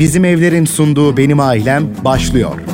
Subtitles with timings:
[0.00, 2.69] Bizim Evler'in sunduğu Benim Ailem başlıyor.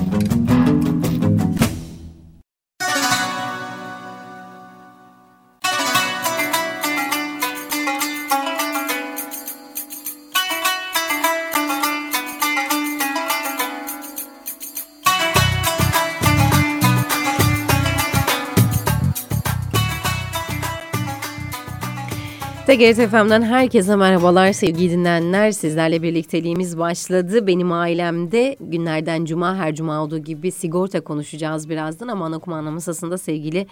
[22.77, 25.53] TGRT FM'den herkese merhabalar sevgili dinleyenler.
[25.53, 27.47] Sizlerle birlikteliğimiz başladı.
[27.47, 32.09] Benim ailemde günlerden cuma her cuma olduğu gibi sigorta konuşacağız birazdan.
[32.09, 33.67] Ama ana kumanda masasında sevgili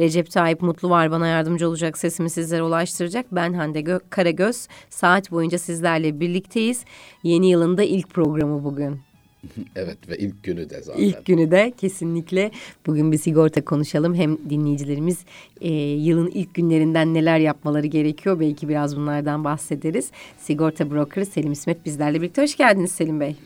[0.00, 1.10] Recep Tayyip Mutlu var.
[1.10, 3.26] Bana yardımcı olacak sesimi sizlere ulaştıracak.
[3.32, 4.68] Ben Hande Gö Karagöz.
[4.90, 6.84] Saat boyunca sizlerle birlikteyiz.
[7.22, 9.09] Yeni yılında ilk programı bugün.
[9.76, 11.02] Evet ve ilk günü de zaten.
[11.02, 12.50] İlk günü de kesinlikle
[12.86, 14.14] bugün bir sigorta konuşalım.
[14.14, 15.18] Hem dinleyicilerimiz
[15.60, 18.40] e, yılın ilk günlerinden neler yapmaları gerekiyor.
[18.40, 20.10] Belki biraz bunlardan bahsederiz.
[20.38, 22.42] Sigorta brokeri Selim İsmet bizlerle birlikte.
[22.42, 23.36] Hoş geldiniz Selim Bey.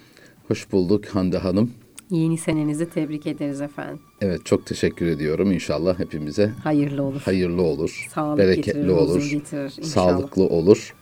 [0.48, 1.70] Hoş bulduk Hande Hanım.
[2.10, 4.00] Yeni senenizi tebrik ederiz efendim.
[4.20, 5.52] Evet çok teşekkür ediyorum.
[5.52, 7.20] İnşallah hepimize hayırlı olur.
[7.24, 8.06] Hayırlı olur.
[8.14, 9.30] Sağlık bereketli getirir, olur.
[9.30, 10.94] Getirir, sağlıklı olur.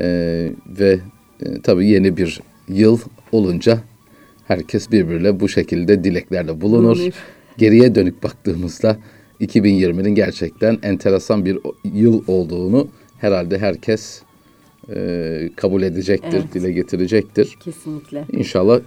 [0.00, 1.00] Ee, ve
[1.40, 2.98] e, tabii yeni bir yıl
[3.32, 3.80] olunca
[4.50, 6.96] herkes birbirine bu şekilde dileklerle bulunur.
[6.96, 7.12] Bulunur.
[7.58, 8.96] Geriye dönük baktığımızda
[9.40, 14.22] 2020'nin gerçekten enteresan bir yıl olduğunu herhalde herkes
[14.94, 16.54] e, kabul edecektir, evet.
[16.54, 17.56] dile getirecektir.
[17.60, 18.24] Kesinlikle.
[18.32, 18.80] İnşallah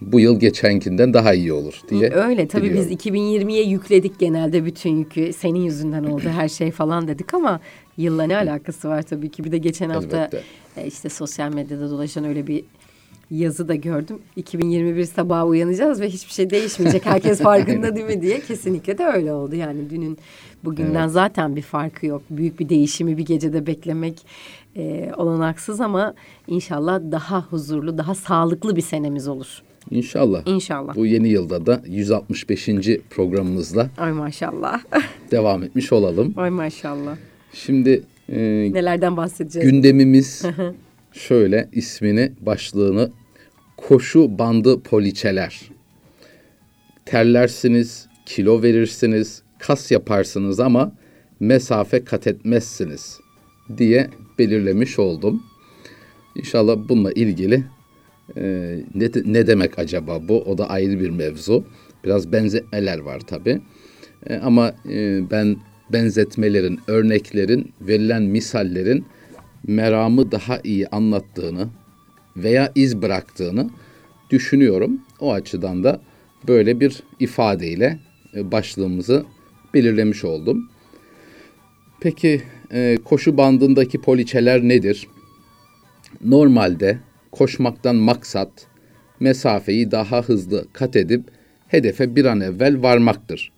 [0.00, 2.10] bu yıl geçenkinden daha iyi olur diye.
[2.10, 2.90] Öyle tabii diliyorum.
[2.90, 5.32] biz 2020'ye yükledik genelde bütün yükü.
[5.32, 7.60] Senin yüzünden oldu her şey falan dedik ama
[7.96, 9.44] yılla ne alakası var tabii ki.
[9.44, 10.42] Bir de geçen hafta Elbette.
[10.86, 12.64] İşte sosyal medyada dolaşan öyle bir
[13.30, 14.18] yazı da gördüm.
[14.36, 17.06] 2021 sabahı uyanacağız ve hiçbir şey değişmeyecek.
[17.06, 18.40] Herkes farkında değil mi diye.
[18.40, 19.54] Kesinlikle de öyle oldu.
[19.54, 20.18] Yani dünün
[20.64, 21.12] bugünden evet.
[21.12, 22.22] zaten bir farkı yok.
[22.30, 24.26] Büyük bir değişimi bir gecede beklemek
[24.76, 26.14] e, olanaksız ama
[26.46, 29.62] inşallah daha huzurlu, daha sağlıklı bir senemiz olur.
[29.90, 30.42] İnşallah.
[30.46, 30.96] İnşallah.
[30.96, 32.68] Bu yeni yılda da 165.
[33.10, 34.80] programımızla Ay maşallah.
[35.30, 36.34] devam etmiş olalım.
[36.36, 37.16] Ay maşallah.
[37.52, 38.38] Şimdi e,
[38.72, 39.70] nelerden bahsedeceğiz?
[39.70, 40.44] Gündemimiz
[41.12, 43.10] şöyle ismini, başlığını
[43.88, 45.60] koşu bandı poliçeler.
[47.06, 50.92] Terlersiniz, kilo verirsiniz, kas yaparsınız ama
[51.40, 53.20] mesafe kat etmezsiniz
[53.78, 55.42] diye belirlemiş oldum.
[56.36, 57.64] İnşallah bununla ilgili
[58.36, 60.42] e, ne, ne demek acaba bu?
[60.42, 61.64] O da ayrı bir mevzu.
[62.04, 63.60] Biraz benzetmeler var tabi.
[64.26, 65.56] E, ama e, ben
[65.92, 69.04] benzetmelerin, örneklerin, verilen misallerin
[69.66, 71.68] meramı daha iyi anlattığını
[72.36, 73.70] veya iz bıraktığını
[74.30, 75.00] düşünüyorum.
[75.20, 76.00] O açıdan da
[76.48, 77.98] böyle bir ifadeyle
[78.36, 79.24] e, başlığımızı
[79.74, 80.70] belirlemiş oldum.
[82.00, 82.42] Peki
[82.72, 85.06] e, koşu bandındaki poliçeler nedir?
[86.24, 86.98] Normalde
[87.32, 88.50] koşmaktan maksat
[89.20, 91.24] mesafeyi daha hızlı kat edip
[91.68, 93.52] hedefe bir an evvel varmaktır.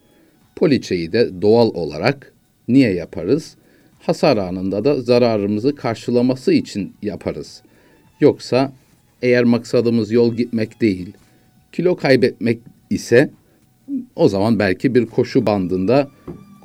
[0.57, 2.33] Poliçeyi de doğal olarak
[2.69, 3.57] niye yaparız?
[4.01, 7.63] Hasar anında da zararımızı karşılaması için yaparız.
[8.23, 8.73] Yoksa
[9.23, 11.13] eğer maksadımız yol gitmek değil,
[11.73, 12.59] kilo kaybetmek
[12.91, 13.31] ise
[14.17, 16.11] o zaman belki bir koşu bandında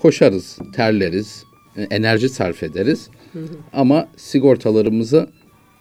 [0.01, 1.43] koşarız, terleriz,
[1.77, 3.09] e, enerji sarf ederiz.
[3.73, 5.29] Ama sigortalarımızı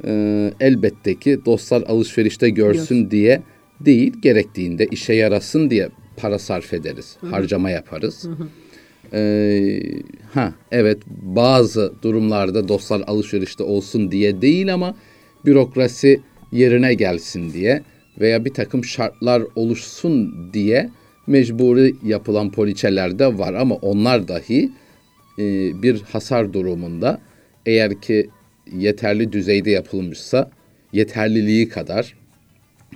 [0.04, 3.10] e, elbette ki dostlar alışverişte görsün Gör.
[3.10, 3.42] diye
[3.80, 7.30] değil, gerektiğinde işe yarasın diye para sarf ederiz, hı hı.
[7.30, 8.24] harcama yaparız.
[8.24, 8.48] Hı hı.
[9.12, 9.80] Ee,
[10.34, 14.94] ha evet bazı durumlarda dostlar alışverişte olsun diye değil ama
[15.46, 16.20] bürokrasi
[16.52, 17.82] yerine gelsin diye
[18.20, 20.90] veya bir takım şartlar oluşsun diye
[21.26, 24.70] mecburi yapılan poliçeler de var ama onlar dahi
[25.38, 25.42] e,
[25.82, 27.20] bir hasar durumunda
[27.66, 28.30] eğer ki
[28.72, 30.50] yeterli düzeyde yapılmışsa
[30.92, 32.14] yeterliliği kadar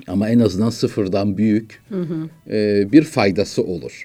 [0.06, 2.28] ama en azından sıfırdan büyük hı hı.
[2.56, 4.04] E, bir faydası olur.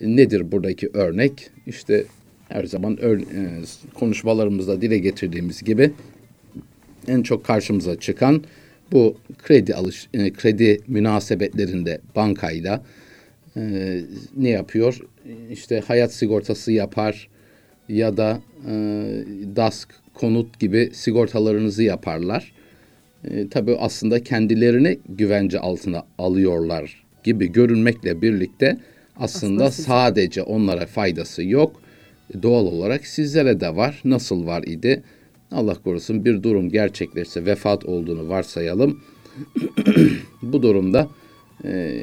[0.00, 1.50] Nedir buradaki örnek?
[1.66, 2.04] İşte
[2.48, 3.62] her zaman ör, e,
[3.94, 5.92] konuşmalarımızda dile getirdiğimiz gibi
[7.08, 8.44] en çok karşımıza çıkan
[8.92, 12.82] bu kredi alış e, kredi münasebetlerinde bankayla
[13.56, 13.62] e,
[14.36, 15.00] ne yapıyor?
[15.50, 17.28] İşte hayat sigortası yapar
[17.88, 18.72] ya da e,
[19.56, 22.52] DASK, konut gibi sigortalarınızı yaparlar.
[23.24, 28.78] E, tabii aslında kendilerini güvence altına alıyorlar gibi görünmekle birlikte
[29.16, 31.82] aslında, aslında sadece onlara faydası yok.
[32.42, 34.00] Doğal olarak sizlere de var.
[34.04, 35.02] Nasıl var idi?
[35.52, 39.00] Allah korusun bir durum gerçekleşse vefat olduğunu varsayalım.
[40.42, 41.08] Bu durumda
[41.64, 42.02] e,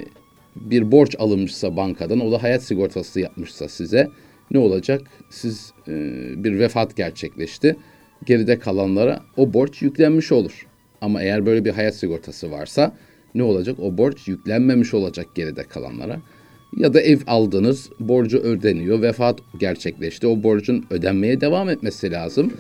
[0.56, 4.08] bir borç alınmışsa bankadan o da hayat sigortası yapmışsa size
[4.52, 5.02] ne olacak?
[5.30, 5.94] Siz e,
[6.44, 7.76] bir vefat gerçekleşti.
[8.26, 10.68] Geride kalanlara o borç yüklenmiş olur.
[11.02, 12.96] Ama eğer böyle bir hayat sigortası varsa
[13.36, 13.80] ne olacak?
[13.80, 16.20] O borç yüklenmemiş olacak geride kalanlara.
[16.78, 20.28] Ya da ev aldınız, borcu ödeniyor, vefat gerçekleşti.
[20.28, 22.54] O borcun ödenmeye devam etmesi lazım.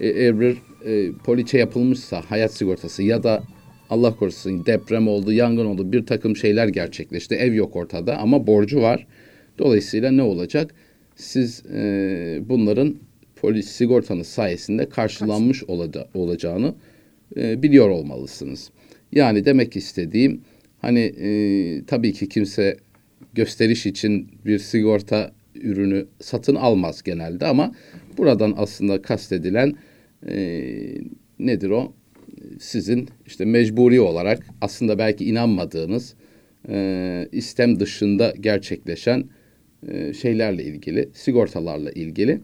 [0.00, 3.42] E, eğer bir e, poliçe yapılmışsa hayat sigortası ya da
[3.90, 7.34] Allah korusun deprem oldu, yangın oldu, bir takım şeyler gerçekleşti.
[7.34, 9.06] Ev yok ortada ama borcu var.
[9.58, 10.74] Dolayısıyla ne olacak?
[11.16, 12.96] Siz e, bunların
[13.36, 16.74] polis sigortanız sayesinde karşılanmış olaca- olacağını
[17.36, 18.70] e, biliyor olmalısınız.
[19.12, 20.40] Yani demek istediğim
[20.78, 21.28] hani e,
[21.86, 22.76] tabii ki kimse
[23.34, 27.72] gösteriş için bir sigorta ürünü satın almaz genelde ama
[28.18, 29.74] buradan aslında kastedilen
[30.28, 30.64] e,
[31.38, 31.92] nedir o?
[32.60, 36.14] Sizin işte mecburi olarak aslında belki inanmadığınız
[36.68, 39.24] e, istem dışında gerçekleşen
[39.88, 42.40] e, şeylerle ilgili, sigortalarla ilgili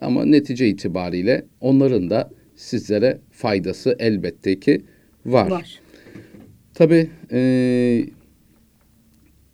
[0.00, 4.82] ama netice itibariyle onların da sizlere faydası elbette ki
[5.26, 5.50] var.
[5.50, 5.80] Var.
[6.74, 8.04] Tabii e,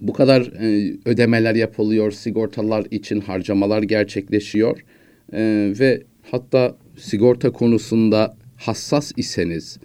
[0.01, 4.85] bu kadar e, ödemeler yapılıyor, sigortalar için harcamalar gerçekleşiyor
[5.33, 9.79] E, ve hatta sigorta konusunda hassas iseniz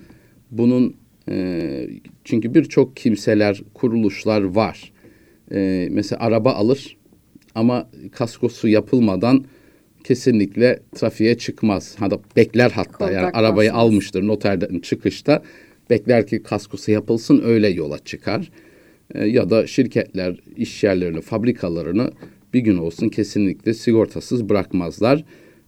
[0.52, 0.96] bunun
[1.30, 1.88] e,
[2.24, 4.92] çünkü birçok kimseler, kuruluşlar var.
[5.52, 6.98] E, mesela araba alır
[7.56, 9.46] ama kaskosu yapılmadan
[10.04, 11.96] kesinlikle trafiğe çıkmaz.
[12.00, 13.86] Hatta bekler hatta yani Kontak arabayı basmaz.
[13.86, 15.44] almıştır noterden çıkışta
[15.90, 18.52] bekler ki kaskosu yapılsın öyle yola çıkar.
[19.16, 22.12] E, ya da şirketler iş yerlerini, fabrikalarını
[22.54, 25.24] bir gün olsun kesinlikle sigortasız bırakmazlar.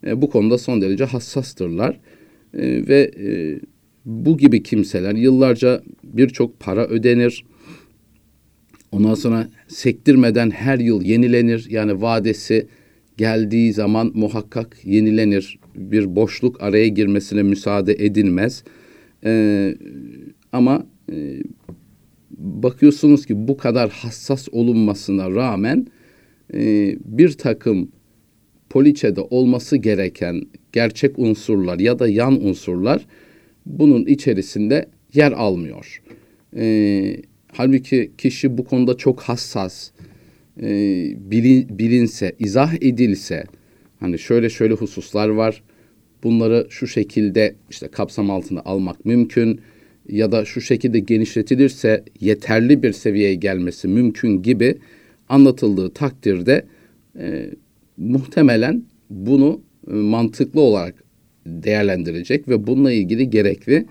[0.07, 1.99] E, bu konuda son derece hassastırlar.
[2.53, 3.59] E, ve e,
[4.05, 7.45] bu gibi kimseler yıllarca birçok para ödenir.
[8.91, 11.67] Ondan sonra sektirmeden her yıl yenilenir.
[11.69, 12.67] Yani vadesi
[13.17, 15.59] geldiği zaman muhakkak yenilenir.
[15.75, 18.63] Bir boşluk araya girmesine müsaade edilmez.
[19.25, 19.75] Ee,
[20.51, 21.15] ama e,
[22.37, 25.87] bakıyorsunuz ki bu kadar hassas olunmasına rağmen
[26.53, 27.91] e, bir takım
[28.69, 30.41] poliçede olması gereken
[30.71, 33.05] gerçek unsurlar ya da yan unsurlar
[33.65, 36.01] bunun içerisinde yer almıyor.
[36.55, 37.21] Ee,
[37.51, 39.91] halbuki kişi bu konuda çok hassas,
[40.61, 40.67] e,
[41.31, 43.43] bilin, bilinse, izah edilse,
[43.99, 45.63] hani şöyle şöyle hususlar var,
[46.23, 49.61] bunları şu şekilde işte kapsam altına almak mümkün
[50.09, 54.75] ya da şu şekilde genişletilirse yeterli bir seviyeye gelmesi mümkün gibi
[55.29, 56.65] anlatıldığı takdirde
[57.19, 57.49] e,
[57.97, 61.03] muhtemelen bunu e, mantıklı olarak
[61.45, 63.85] değerlendirecek ve bununla ilgili gerekli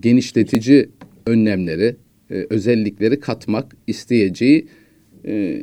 [0.00, 0.88] genişletici
[1.26, 1.96] önlemleri,
[2.30, 4.66] e, özellikleri katmak isteyeceği
[5.24, 5.62] e,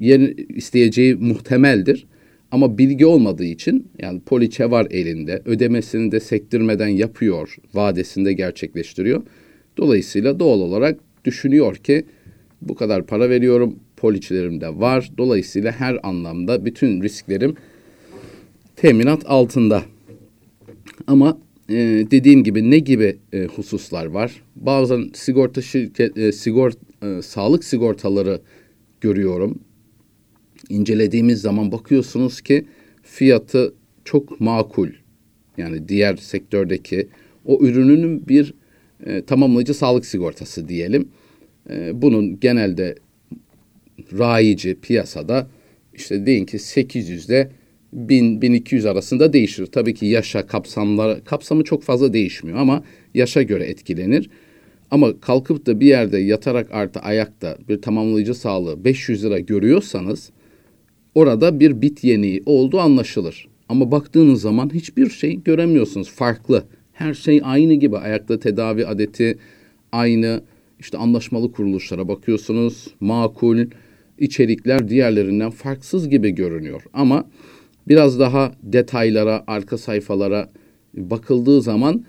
[0.00, 2.06] yer, isteyeceği muhtemeldir.
[2.54, 9.22] Ama bilgi olmadığı için yani poliçe var elinde, ödemesini de sektirmeden yapıyor, vadesinde gerçekleştiriyor.
[9.76, 12.04] Dolayısıyla doğal olarak düşünüyor ki
[12.62, 15.10] bu kadar para veriyorum, poliçelerim de var.
[15.18, 17.56] Dolayısıyla her anlamda bütün risklerim
[18.76, 19.82] teminat altında.
[21.06, 21.74] Ama e,
[22.10, 24.42] dediğim gibi ne gibi e, hususlar var?
[24.56, 26.72] Bazen sigorta şirket, e, sigor,
[27.02, 28.40] e, sağlık sigortaları
[29.00, 29.58] görüyorum.
[30.68, 32.64] İncelediğimiz zaman bakıyorsunuz ki
[33.02, 33.74] fiyatı
[34.04, 34.88] çok makul.
[35.56, 37.08] Yani diğer sektördeki
[37.44, 38.54] o ürünün bir
[39.06, 41.08] e, tamamlayıcı sağlık sigortası diyelim.
[41.70, 42.94] E, bunun genelde
[44.12, 45.48] rayici piyasada
[45.94, 47.50] işte deyin ki 800'de
[47.96, 49.66] 1000-1200 arasında değişir.
[49.66, 54.30] Tabii ki yaşa kapsamları kapsamı çok fazla değişmiyor ama yaşa göre etkilenir.
[54.90, 60.30] Ama kalkıp da bir yerde yatarak artı ayakta bir tamamlayıcı sağlığı 500 lira görüyorsanız
[61.14, 63.48] orada bir bit yeniği olduğu anlaşılır.
[63.68, 66.10] Ama baktığınız zaman hiçbir şey göremiyorsunuz.
[66.10, 66.64] Farklı.
[66.92, 67.98] Her şey aynı gibi.
[67.98, 69.38] Ayakta tedavi adeti
[69.92, 70.42] aynı.
[70.80, 72.86] İşte anlaşmalı kuruluşlara bakıyorsunuz.
[73.00, 73.58] Makul
[74.18, 76.82] içerikler diğerlerinden farksız gibi görünüyor.
[76.92, 77.30] Ama
[77.88, 80.50] biraz daha detaylara, arka sayfalara
[80.94, 82.04] bakıldığı zaman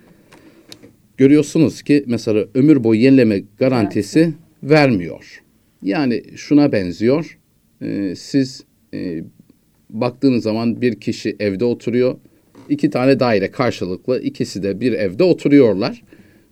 [1.16, 5.42] görüyorsunuz ki mesela ömür boyu yenileme garantisi vermiyor.
[5.82, 7.38] Yani şuna benziyor.
[7.82, 9.24] Ee, siz e,
[9.90, 12.16] baktığınız zaman bir kişi evde oturuyor.
[12.68, 16.02] iki tane daire karşılıklı ikisi de bir evde oturuyorlar.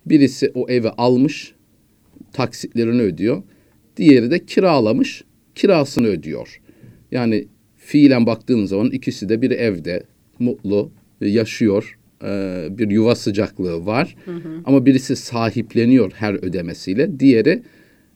[0.07, 1.55] Birisi o evi almış,
[2.33, 3.43] taksitlerini ödüyor.
[3.97, 5.25] Diğeri de kiralamış,
[5.55, 6.61] kirasını ödüyor.
[7.13, 10.03] Yani fiilen baktığınız zaman ikisi de bir evde
[10.39, 11.99] mutlu yaşıyor.
[12.25, 14.17] Ee, bir yuva sıcaklığı var.
[14.25, 14.61] Hı hı.
[14.65, 17.21] Ama birisi sahipleniyor her ödemesiyle.
[17.21, 17.63] Diğeri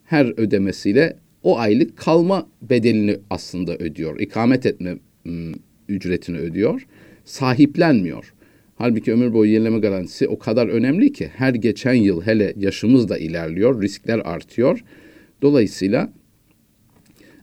[0.04, 4.20] her ödemesiyle o aylık kalma bedelini aslında ödüyor.
[4.20, 5.54] İkamet etme ım,
[5.88, 6.86] ücretini ödüyor.
[7.24, 8.34] Sahiplenmiyor.
[8.76, 13.18] Halbuki ömür boyu yenileme garantisi o kadar önemli ki her geçen yıl hele yaşımız da
[13.18, 14.84] ilerliyor, riskler artıyor.
[15.42, 16.12] Dolayısıyla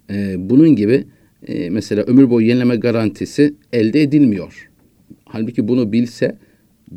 [0.10, 1.04] e, bunun gibi
[1.48, 4.70] e, mesela ömür boyu yenileme garantisi elde edilmiyor.
[5.26, 6.38] Halbuki bunu bilse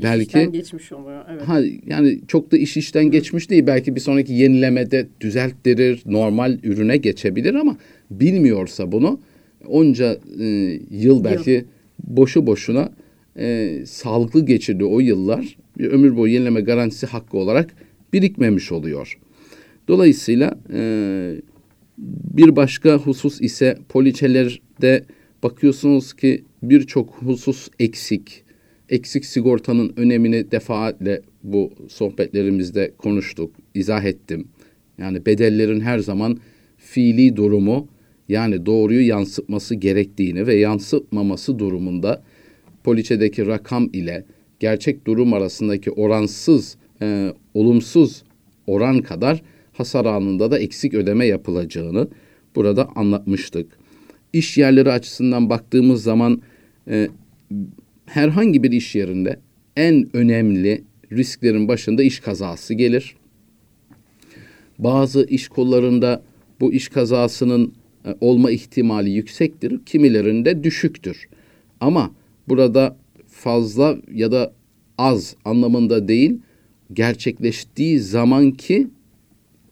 [0.03, 1.25] belki İşten geçmiş oluyor.
[1.31, 1.43] Evet.
[1.43, 3.67] ha, yani çok da iş işten geçmiş değil.
[3.67, 7.77] Belki bir sonraki yenilemede düzelttirir, normal ürüne geçebilir ama
[8.11, 9.21] bilmiyorsa bunu
[9.67, 10.47] onca e,
[10.91, 11.65] yıl belki
[12.05, 12.93] boşu boşuna
[13.39, 17.75] e, sağlıklı geçirdiği o yıllar bir ömür boyu yenileme garantisi hakkı olarak
[18.13, 19.19] birikmemiş oluyor.
[19.89, 21.35] Dolayısıyla e,
[22.39, 25.05] bir başka husus ise poliçelerde
[25.43, 28.48] bakıyorsunuz ki birçok husus eksik.
[28.89, 34.49] Eksik sigortanın önemini defaatle bu sohbetlerimizde konuştuk, izah ettim.
[34.99, 36.39] Yani bedellerin her zaman
[36.77, 37.89] fiili durumu
[38.29, 42.23] yani doğruyu yansıtması gerektiğini ve yansıtmaması durumunda
[42.85, 44.25] poliçedeki rakam ile
[44.61, 48.23] gerçek durum arasındaki oransız, e, olumsuz
[48.67, 49.43] oran kadar
[49.73, 52.09] hasar anında da eksik ödeme yapılacağını
[52.57, 53.79] burada anlatmıştık.
[54.33, 56.43] İş yerleri açısından baktığımız zaman
[56.89, 57.09] e,
[58.09, 59.41] herhangi bir iş yerinde
[59.77, 63.17] en önemli risklerin başında iş kazası gelir.
[64.79, 66.23] Bazı iş kollarında
[66.61, 67.75] bu iş kazasının
[68.05, 71.29] e, olma ihtimali yüksektir, kimilerinde düşüktür.
[71.81, 72.11] Ama
[72.49, 72.97] burada
[73.29, 74.53] fazla ya da
[74.99, 76.39] az anlamında değil,
[76.93, 78.89] gerçekleştiği zamanki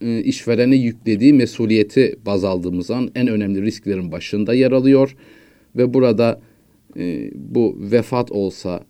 [0.01, 5.17] e, işverene yüklediği mesuliyeti baz aldığımız an en önemli risklerin başında yer alıyor
[5.77, 6.41] ve burada
[6.99, 8.85] e, bu vefat olsa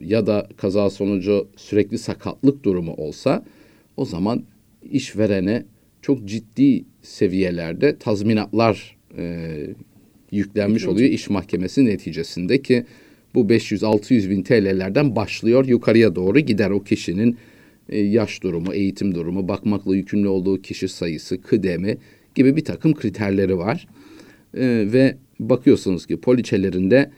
[0.00, 3.44] ya da kaza sonucu sürekli sakatlık durumu olsa
[3.96, 4.42] o zaman
[4.90, 5.64] işverene
[6.02, 9.48] çok ciddi seviyelerde tazminatlar e,
[10.32, 12.84] yüklenmiş oluyor iş mahkemesi neticesinde ki
[13.34, 17.36] bu 500-600 bin TL'lerden başlıyor yukarıya doğru gider o kişinin
[17.88, 21.98] e, yaş durumu, eğitim durumu, bakmakla yükümlü olduğu kişi sayısı, kıdemi
[22.34, 23.86] gibi bir takım kriterleri var.
[24.54, 27.10] E, ve bakıyorsunuz ki poliçelerinde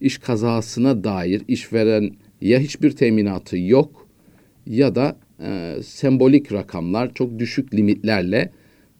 [0.00, 4.08] iş kazasına dair işveren ya hiçbir teminatı yok
[4.66, 8.50] ya da e, sembolik rakamlar çok düşük limitlerle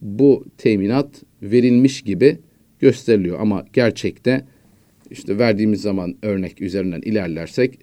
[0.00, 2.38] bu teminat verilmiş gibi
[2.78, 3.40] gösteriliyor.
[3.40, 4.44] Ama gerçekte
[5.10, 7.78] işte verdiğimiz zaman örnek üzerinden ilerlersek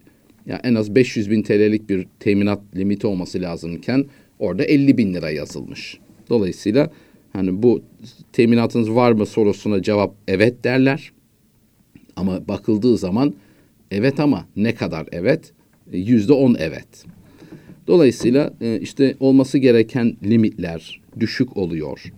[0.45, 4.05] ya en az 500 bin TL'lik bir teminat limiti olması lazımken
[4.39, 5.97] orada 50 bin lira yazılmış.
[6.29, 6.91] Dolayısıyla
[7.33, 7.81] hani bu
[8.33, 11.11] teminatınız var mı sorusuna cevap evet derler.
[12.17, 13.33] Ama bakıldığı zaman
[13.91, 15.53] evet ama ne kadar evet?
[15.91, 17.05] Yüzde on evet.
[17.87, 22.13] Dolayısıyla e, işte olması gereken limitler düşük oluyor.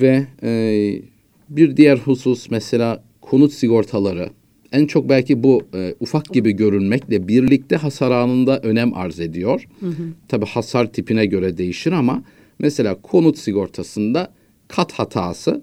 [0.00, 0.50] Ve e,
[1.48, 4.30] bir diğer husus mesela konut sigortaları
[4.72, 9.68] en çok belki bu e, ufak gibi görünmekle birlikte hasar anında önem arz ediyor.
[9.80, 10.02] Hı hı.
[10.28, 12.22] Tabii hasar tipine göre değişir ama
[12.58, 14.32] mesela konut sigortasında
[14.68, 15.62] kat hatası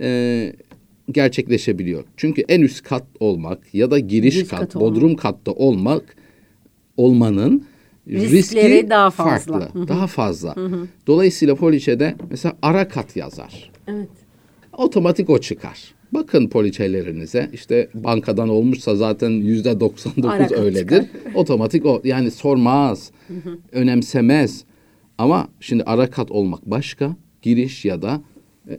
[0.00, 0.52] e,
[1.12, 2.04] gerçekleşebiliyor.
[2.16, 6.16] Çünkü en üst kat olmak ya da giriş kat, kat bodrum katta olmak
[6.96, 7.64] olmanın
[8.08, 9.58] riskleri riski daha fazla.
[9.58, 9.88] farklı, Hı-hı.
[9.88, 10.56] daha fazla.
[10.56, 10.86] Hı-hı.
[11.06, 13.70] Dolayısıyla poliçede mesela ara kat yazar.
[13.88, 14.08] Evet.
[14.72, 15.94] Otomatik o çıkar.
[16.12, 21.04] Bakın poliçelerinize işte bankadan olmuşsa zaten yüzde 99 öyledir.
[21.34, 23.10] Otomatik o yani sormaz,
[23.72, 24.64] önemsemez.
[25.18, 28.20] Ama şimdi ara kat olmak başka, giriş ya da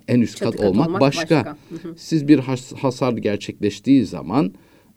[0.07, 1.21] en üst kat, kat olmak, olmak başka.
[1.21, 1.57] başka.
[1.97, 4.53] Siz bir has, hasar gerçekleştiği zaman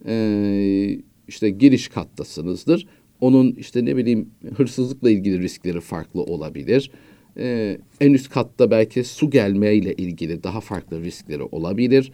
[0.07, 2.87] e, işte giriş kattasınızdır.
[3.21, 6.91] Onun işte ne bileyim hırsızlıkla ilgili riskleri farklı olabilir.
[7.39, 12.13] Ee, en üst katta belki su gelmeyle ilgili daha farklı riskleri olabilir.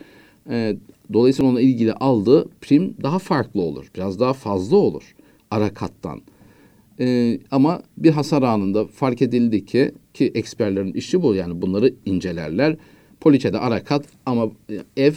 [0.51, 0.77] Ee,
[1.13, 3.91] dolayısıyla onunla ilgili aldığı prim daha farklı olur.
[3.97, 5.15] Biraz daha fazla olur
[5.51, 6.23] ara kattan.
[7.03, 12.77] Ee, ama bir hasar anında fark edildi ki ki eksperlerin işi bu yani bunları incelerler.
[13.21, 14.51] Poliçede ara kat ama
[14.97, 15.13] ev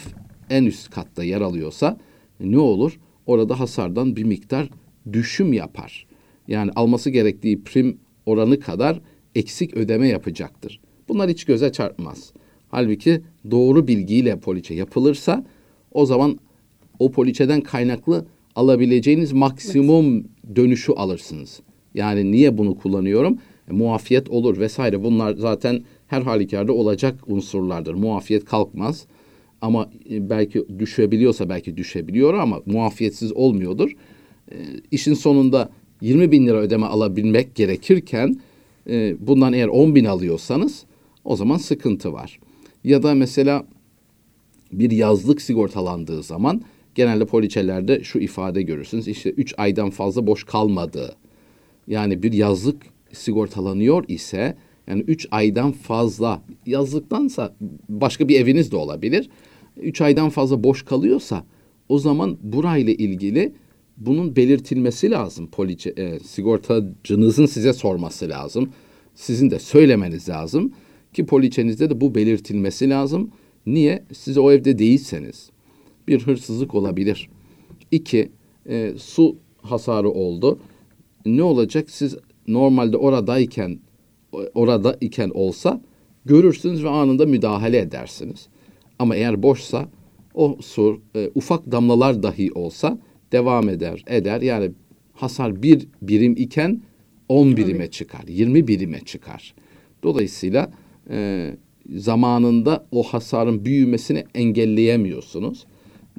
[0.50, 1.98] en üst katta yer alıyorsa
[2.40, 2.98] ne olur?
[3.26, 4.68] Orada hasardan bir miktar
[5.12, 6.06] düşüm yapar.
[6.48, 9.00] Yani alması gerektiği prim oranı kadar
[9.34, 10.80] eksik ödeme yapacaktır.
[11.08, 12.32] Bunlar hiç göze çarpmaz.
[12.68, 15.44] Halbuki doğru bilgiyle poliçe yapılırsa
[15.92, 16.38] o zaman
[16.98, 18.26] o poliçeden kaynaklı
[18.56, 20.24] alabileceğiniz maksimum
[20.56, 21.60] dönüşü alırsınız.
[21.96, 23.38] Yani niye bunu kullanıyorum?
[23.70, 25.04] E, muafiyet olur vesaire.
[25.04, 27.94] Bunlar zaten her halükarda olacak unsurlardır.
[27.94, 29.06] Muafiyet kalkmaz.
[29.60, 33.90] Ama e, belki düşebiliyorsa belki düşebiliyor ama muafiyetsiz olmuyordur.
[34.52, 34.56] E,
[34.90, 38.40] işin sonunda 20 bin lira ödeme alabilmek gerekirken
[38.90, 40.84] e, bundan eğer 10 bin alıyorsanız
[41.24, 42.38] o zaman sıkıntı var.
[42.84, 43.66] Ya da mesela
[44.72, 46.62] bir yazlık sigortalandığı zaman
[46.94, 49.08] genelde poliçelerde şu ifade görürsünüz.
[49.08, 51.16] İşte 3 aydan fazla boş kalmadığı.
[51.86, 57.54] Yani bir yazlık sigortalanıyor ise yani 3 aydan fazla yazlıktansa
[57.88, 59.30] başka bir eviniz de olabilir.
[59.76, 61.44] 3 aydan fazla boş kalıyorsa
[61.88, 63.52] o zaman burayla ilgili
[63.96, 65.46] bunun belirtilmesi lazım.
[65.46, 68.70] Poliçe, e, sigortacınızın size sorması lazım.
[69.14, 70.72] Sizin de söylemeniz lazım
[71.14, 73.30] ki poliçenizde de bu belirtilmesi lazım.
[73.66, 74.04] Niye?
[74.12, 75.50] Siz o evde değilseniz
[76.08, 77.28] bir hırsızlık olabilir.
[77.90, 78.28] İki,
[78.68, 80.58] e, su hasarı oldu.
[81.26, 81.90] Ne olacak?
[81.90, 82.16] Siz
[82.48, 83.78] normalde oradayken
[84.54, 85.80] orada iken olsa
[86.24, 88.48] görürsünüz ve anında müdahale edersiniz.
[88.98, 89.88] Ama eğer boşsa
[90.34, 92.98] o su e, ufak damlalar dahi olsa
[93.32, 94.40] devam eder, eder.
[94.40, 94.70] Yani
[95.12, 96.82] hasar bir birim iken
[97.28, 99.54] 10 birime çıkar, 20 birime çıkar.
[100.02, 100.70] Dolayısıyla
[101.10, 101.50] e,
[101.94, 105.66] zamanında o hasarın büyümesini engelleyemiyorsunuz.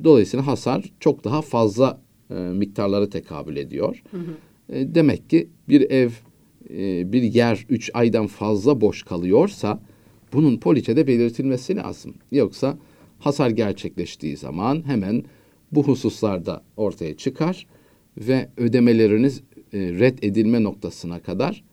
[0.04, 4.04] Dolayısıyla hasar çok daha fazla e, miktarlara tekabül ediyor.
[4.12, 4.38] Hı hı.
[4.70, 6.10] E, demek ki bir ev,
[6.70, 9.82] e, bir yer üç aydan fazla boş kalıyorsa
[10.34, 12.14] bunun poliçede belirtilmesi lazım.
[12.32, 12.78] Yoksa
[13.20, 15.24] hasar gerçekleştiği zaman hemen
[15.72, 17.68] bu hususlarda ortaya çıkar
[18.18, 19.42] ve ödemeleriniz
[19.74, 21.64] e, red edilme noktasına kadar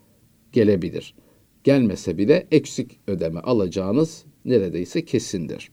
[0.52, 1.14] gelebilir.
[1.64, 5.70] Gelmese bile eksik ödeme alacağınız neredeyse kesindir.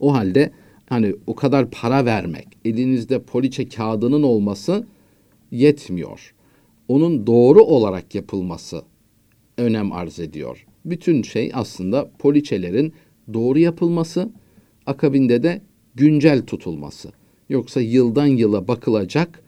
[0.00, 0.50] O halde
[0.86, 4.86] hani o kadar para vermek, elinizde poliçe kağıdının olması
[5.52, 6.34] yetmiyor.
[6.88, 8.82] Onun doğru olarak yapılması
[9.58, 10.66] önem arz ediyor.
[10.84, 12.92] Bütün şey aslında poliçelerin
[13.34, 14.30] doğru yapılması,
[14.86, 15.60] akabinde de
[15.94, 17.12] güncel tutulması.
[17.48, 19.42] Yoksa yıldan yıla bakılacak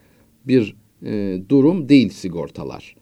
[0.44, 2.96] bir e, durum değil sigortalar.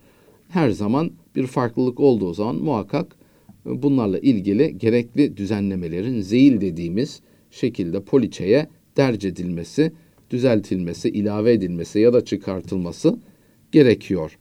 [0.49, 3.17] Her zaman bir farklılık olduğu zaman muhakkak
[3.67, 9.93] e, bunlarla ilgili gerekli düzenlemelerin zeyil dediğimiz şekilde poliçeye derc edilmesi,
[10.33, 13.19] düzeltilmesi, ilave edilmesi ya da çıkartılması
[13.73, 14.39] gerekiyor.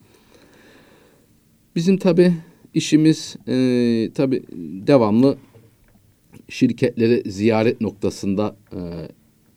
[1.76, 2.34] Bizim tabi
[2.74, 3.54] işimiz e,
[4.14, 4.44] tabi
[4.88, 5.38] devamlı
[6.50, 8.80] şirketleri ziyaret noktasında e,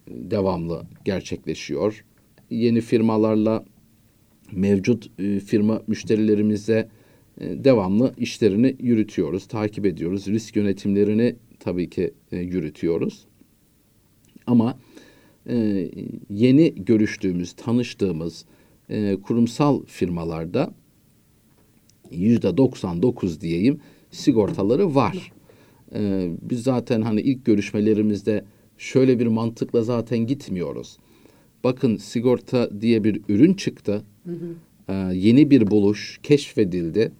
[0.09, 2.05] devamlı gerçekleşiyor.
[2.51, 3.65] Yeni firmalarla
[4.53, 6.89] mevcut e, firma müşterilerimize
[7.41, 10.27] e, devamlı işlerini yürütüyoruz, takip ediyoruz.
[10.27, 13.25] Risk yönetimlerini tabii ki e, yürütüyoruz.
[14.47, 15.04] Ama e,
[16.31, 18.45] yeni görüştüğümüz, tanıştığımız
[18.89, 20.75] e, kurumsal firmalarda
[22.11, 23.81] yüzde 99 diyeyim
[24.11, 25.33] sigortaları var.
[25.95, 28.45] E, biz zaten hani ilk görüşmelerimizde
[28.79, 30.99] şöyle bir mantıkla zaten gitmiyoruz.
[31.65, 34.03] Bakın sigorta diye bir ürün çıktı.
[34.25, 34.55] Hı hı.
[34.89, 37.13] E, yeni bir buluş keşfedildi.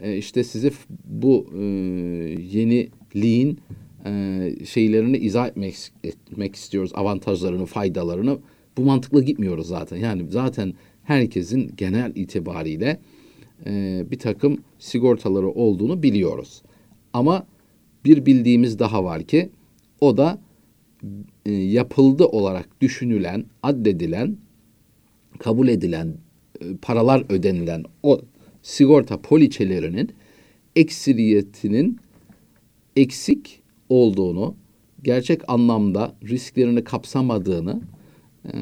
[0.00, 0.70] E, işte size
[1.04, 1.62] bu e,
[2.52, 3.58] yeniliğin
[4.08, 6.92] e, şeylerini izah etmek, etmek istiyoruz.
[6.94, 8.38] Avantajlarını, faydalarını.
[8.76, 9.96] Bu mantıkla gitmiyoruz zaten.
[9.96, 13.00] Yani zaten herkesin genel itibariyle
[13.66, 16.62] e, bir takım sigortaları olduğunu biliyoruz.
[17.12, 17.46] Ama
[18.04, 19.50] bir bildiğimiz daha var ki
[20.00, 20.38] o da
[21.46, 24.36] e, yapıldı olarak düşünülen, addedilen,
[25.38, 26.14] kabul edilen,
[26.60, 28.20] e, paralar ödenilen o
[28.62, 30.12] sigorta poliçelerinin
[30.76, 31.98] eksiliyetinin
[32.96, 33.57] eksik
[33.88, 34.54] olduğunu,
[35.02, 37.80] gerçek anlamda risklerini kapsamadığını
[38.44, 38.52] e,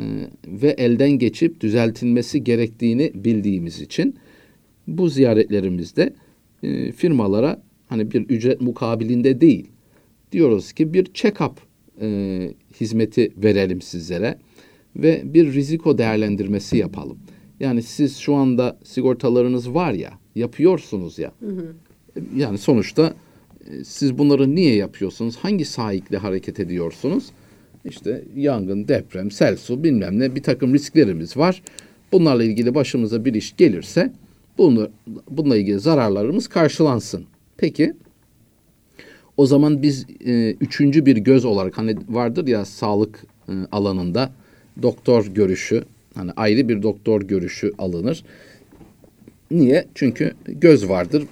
[0.47, 4.17] ve elden geçip düzeltilmesi gerektiğini bildiğimiz için
[4.87, 6.15] bu ziyaretlerimizde
[6.63, 9.69] e, firmalara hani bir ücret mukabilinde değil
[10.33, 11.53] diyoruz ki bir check-up
[12.01, 14.39] e, hizmeti verelim sizlere
[14.97, 17.19] ve bir riziko değerlendirmesi yapalım.
[17.61, 21.33] Yani siz şu anda sigortalarınız var ya, yapıyorsunuz ya.
[21.41, 21.75] Hı hı.
[22.37, 23.15] Yani sonuçta
[23.85, 25.37] siz bunları niye yapıyorsunuz?
[25.37, 27.25] Hangi sahikle hareket ediyorsunuz?
[27.85, 31.63] İşte yangın, deprem, sel su bilmem ne bir takım risklerimiz var.
[32.13, 34.13] Bunlarla ilgili başımıza bir iş gelirse
[34.59, 34.91] bunu,
[35.31, 37.25] bununla ilgili zararlarımız karşılansın.
[37.57, 37.95] Peki
[39.37, 44.33] o zaman biz e, üçüncü bir göz olarak hani vardır ya sağlık e, alanında
[44.83, 48.25] doktor görüşü hani ayrı bir doktor görüşü alınır.
[49.51, 49.87] Niye?
[49.95, 51.25] Çünkü göz vardır.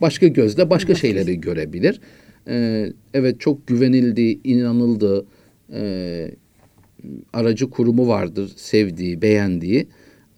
[0.00, 2.00] Başka gözle başka şeyleri görebilir.
[2.48, 5.26] Ee, evet çok güvenildi, inanıldı.
[5.72, 6.30] E,
[7.32, 9.86] aracı kurumu vardır sevdiği, beğendiği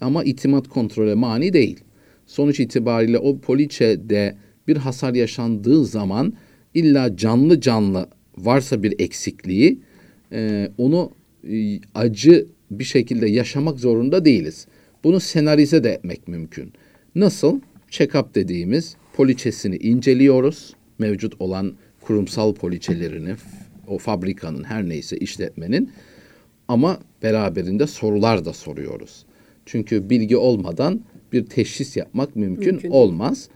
[0.01, 1.81] ama itimat kontrole mani değil.
[2.27, 4.37] Sonuç itibariyle o poliçede
[4.69, 6.33] bir hasar yaşandığı zaman
[6.75, 9.79] illa canlı canlı varsa bir eksikliği
[10.33, 11.11] e, onu
[11.51, 14.67] e, acı bir şekilde yaşamak zorunda değiliz.
[15.05, 16.73] Bunu senarize de etmek mümkün.
[17.15, 17.61] Nasıl?
[17.91, 20.75] Check-up dediğimiz poliçesini inceliyoruz.
[20.99, 23.35] Mevcut olan kurumsal poliçelerini,
[23.87, 25.91] o fabrikanın her neyse işletmenin.
[26.69, 29.25] ama beraberinde sorular da soruyoruz.
[29.67, 31.01] Çünkü bilgi olmadan
[31.33, 32.91] bir teşhis yapmak mümkün, mümkün.
[32.91, 33.49] olmaz.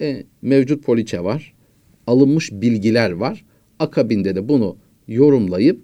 [0.00, 1.54] E, mevcut poliçe var,
[2.06, 3.44] alınmış bilgiler var.
[3.78, 4.76] Akabinde de bunu
[5.08, 5.80] yorumlayıp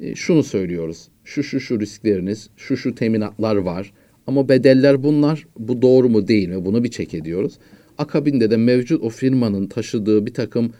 [0.00, 1.08] e, şunu söylüyoruz.
[1.24, 3.92] Şu şu şu riskleriniz, şu şu teminatlar var.
[4.26, 5.46] Ama bedeller bunlar.
[5.58, 6.64] Bu doğru mu değil mi?
[6.64, 7.58] Bunu bir çek ediyoruz.
[7.98, 10.72] Akabinde de mevcut o firmanın taşıdığı bir takım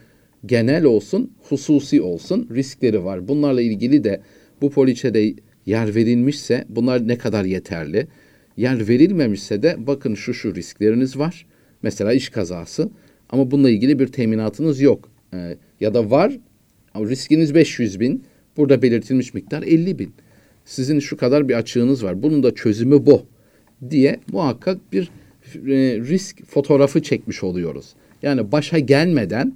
[0.47, 3.29] genel olsun, hususi olsun riskleri var.
[3.29, 4.21] Bunlarla ilgili de
[4.63, 5.35] bu poliçede
[5.67, 8.07] yer verilmişse bunlar ne kadar yeterli?
[8.57, 11.47] Yer verilmemişse de bakın şu şu riskleriniz var.
[11.83, 12.91] Mesela iş kazası
[13.31, 15.09] ama bununla ilgili bir teminatınız yok.
[15.35, 16.39] Ee, ya da var
[16.95, 18.25] ama riskiniz 500 bin.
[18.57, 20.13] Burada belirtilmiş miktar 50 bin.
[20.65, 22.23] Sizin şu kadar bir açığınız var.
[22.23, 23.27] Bunun da çözümü bu
[23.91, 25.11] diye muhakkak bir
[26.09, 27.95] risk fotoğrafı çekmiş oluyoruz.
[28.23, 29.53] Yani başa gelmeden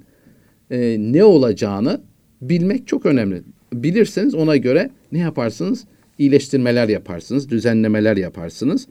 [0.71, 2.01] e, ne olacağını
[2.41, 3.41] bilmek çok önemli.
[3.73, 5.85] Bilirseniz ona göre ne yaparsınız?
[6.17, 8.87] İyileştirmeler yaparsınız, düzenlemeler yaparsınız.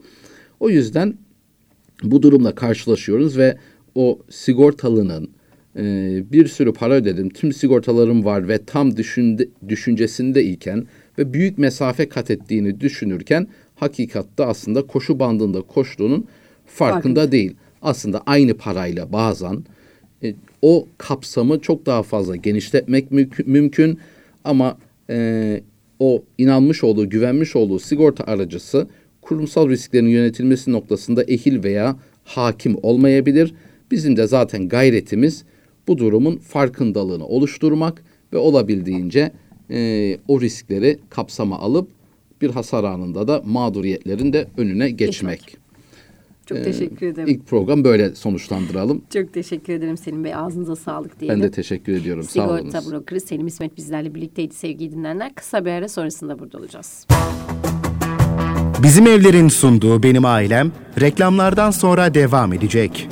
[0.59, 1.13] O yüzden
[2.03, 3.57] bu durumla karşılaşıyoruz ve
[3.95, 5.29] o sigortalının
[5.75, 5.83] e,
[6.31, 10.87] bir sürü para ödedim, tüm sigortalarım var ve tam düşünde, düşüncesinde iken
[11.17, 16.27] ve büyük mesafe kat ettiğini düşünürken hakikatte aslında koşu bandında koştuğunun
[16.65, 17.31] farkında Farkında.
[17.31, 17.55] değil.
[17.81, 19.63] Aslında aynı parayla bazen
[20.23, 23.99] e, o kapsamı çok daha fazla genişletmek mü- mümkün
[24.43, 24.77] ama
[25.09, 25.61] e,
[25.99, 28.87] o inanmış olduğu, güvenmiş olduğu sigorta aracısı
[29.21, 33.53] kurumsal risklerin yönetilmesi noktasında ehil veya hakim olmayabilir.
[33.91, 35.43] Bizim de zaten gayretimiz
[35.87, 39.31] bu durumun farkındalığını oluşturmak ve olabildiğince
[39.69, 41.87] e, o riskleri kapsama alıp
[42.41, 45.39] bir hasar anında da mağduriyetlerin de önüne geçmek.
[45.39, 45.62] geçmek.
[46.45, 47.27] Çok ee, teşekkür ederim.
[47.27, 49.01] İlk program böyle sonuçlandıralım.
[49.13, 50.35] Çok teşekkür ederim Selim Bey.
[50.35, 51.39] Ağzınıza sağlık diyelim.
[51.39, 52.23] Ben de teşekkür ediyorum.
[52.23, 52.73] Sigorta Sağ olunuz.
[52.73, 55.35] Sigorta brokeri Selim İsmet bizlerle birlikteydi sevgili dinleyenler.
[55.35, 57.07] Kısa bir ara sonrasında burada olacağız.
[58.83, 63.09] Bizim evlerin sunduğu Benim Ailem reklamlardan sonra devam edecek.